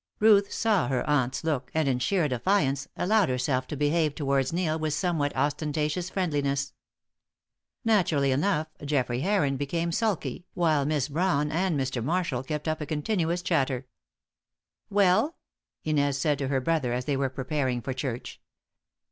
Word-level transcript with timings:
Ruth 0.19 0.51
saw 0.51 0.87
her 0.87 1.07
aunt's 1.07 1.43
look, 1.43 1.69
and, 1.75 1.87
in 1.87 1.99
sheer 1.99 2.27
defiance, 2.27 2.87
allowed 2.97 3.29
herself 3.29 3.67
to 3.67 3.75
behave 3.75 4.15
towards 4.15 4.51
Neil 4.51 4.79
with 4.79 4.93
a 4.95 4.97
somewhat 4.97 5.31
ostentatious 5.35 6.09
friendliness. 6.09 6.73
Naturally 7.85 8.31
enough, 8.31 8.67
Geoffrey 8.83 9.19
Heron 9.21 9.57
became 9.57 9.91
sulky, 9.91 10.47
while 10.55 10.85
Miss 10.87 11.07
Brawn 11.07 11.51
and 11.51 11.79
Mr. 11.79 12.03
Marshall 12.03 12.41
kept 12.41 12.67
up 12.67 12.81
a 12.81 12.87
continuous 12.87 13.43
chatter. 13.43 13.85
"Well?" 14.89 15.35
Inez 15.83 16.17
said 16.17 16.39
to 16.39 16.47
her 16.47 16.59
brother 16.61 16.93
as 16.93 17.05
they 17.05 17.15
were 17.15 17.29
preparing 17.29 17.79
for 17.79 17.93
church. 17.93 18.41